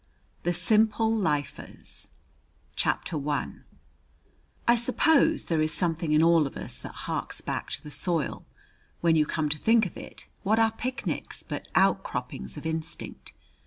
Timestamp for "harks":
7.05-7.39